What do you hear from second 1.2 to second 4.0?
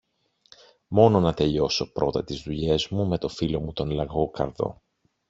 τελειώσω πρώτα τις δουλειές μου με το φίλο μου τον